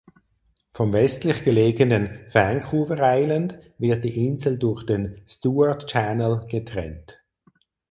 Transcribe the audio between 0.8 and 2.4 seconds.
westlich gelegenen